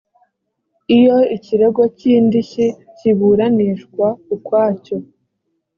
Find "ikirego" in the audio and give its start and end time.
1.35-1.81